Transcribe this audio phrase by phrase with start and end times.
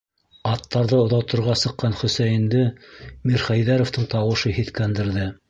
[0.51, 2.65] Аттарҙы оҙатырға сыҡҡан Хөсәйенде
[3.29, 5.29] Мирхәйҙәровтың тауышы һиҫкәндерҙе: